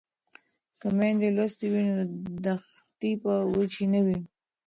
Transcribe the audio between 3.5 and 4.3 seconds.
وچې نه وي.